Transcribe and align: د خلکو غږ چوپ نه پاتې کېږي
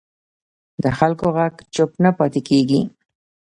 د 0.83 0.85
خلکو 0.97 1.25
غږ 1.37 1.53
چوپ 1.73 1.91
نه 2.03 2.11
پاتې 2.17 2.41
کېږي 2.49 2.81